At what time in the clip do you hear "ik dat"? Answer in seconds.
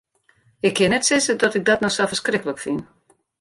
1.57-1.79